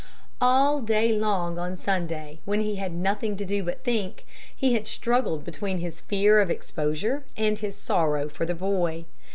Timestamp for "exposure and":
6.49-7.59